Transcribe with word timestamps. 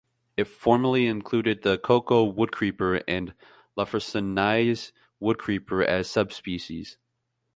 It 0.35 0.45
formerly 0.45 1.05
included 1.05 1.61
the 1.61 1.77
cocoa 1.77 2.25
woodcreeper 2.33 3.03
and 3.07 3.35
the 3.75 3.83
Lafresnaye's 3.85 4.91
woodcreeper 5.21 5.85
as 5.85 6.09
subspecies. 6.09 6.97